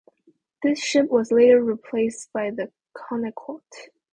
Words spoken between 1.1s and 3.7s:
was later replaced by the "Connetquot".